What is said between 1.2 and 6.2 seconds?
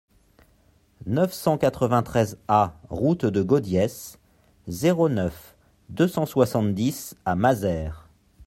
cent quatre-vingt-treize A route de Gaudiès, zéro neuf, deux